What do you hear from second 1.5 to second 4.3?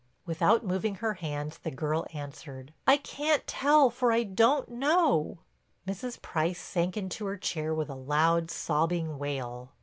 the girl answered: "I can't tell, for I